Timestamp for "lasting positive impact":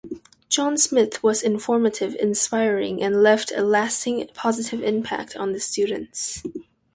3.61-5.35